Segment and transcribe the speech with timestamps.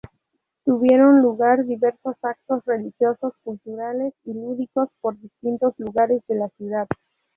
[0.65, 6.87] Tuvieron lugar diversos actos religiosos, culturales y lúdicos, por distintos lugares de la ciudad.